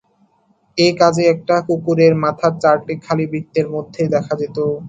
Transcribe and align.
এই 0.77 0.91
কাজে 0.99 1.23
একটা 1.33 1.55
কুকুরের 1.67 2.13
মাথা 2.23 2.47
চারটে 2.61 2.93
খালি 3.05 3.25
বৃত্তের 3.31 3.67
মধ্যে 3.73 4.01
দেখা 4.13 4.33
যেত। 4.41 4.57